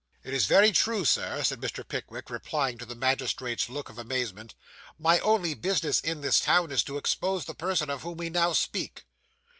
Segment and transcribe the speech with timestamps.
[0.23, 1.87] 'It is very true, Sir,' said Mr.
[1.87, 4.55] Pickwick, replying to the magistrate's look of amazement;
[4.97, 8.51] 'my only business in this town, is to expose the person of whom we now
[8.51, 9.05] speak.